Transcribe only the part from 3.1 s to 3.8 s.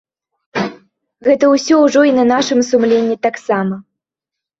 таксама.